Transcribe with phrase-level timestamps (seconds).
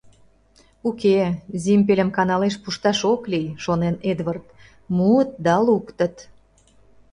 [0.87, 1.17] “Уке,
[1.63, 4.45] Зимпельым каналеш пушташ ок лий,— шонен Эдвард,—
[4.95, 6.15] муыт да луктыт”.